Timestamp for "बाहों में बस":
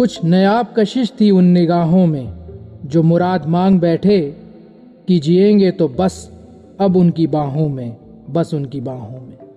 7.26-8.54